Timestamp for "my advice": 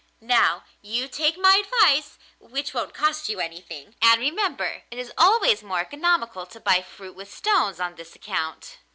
1.37-2.17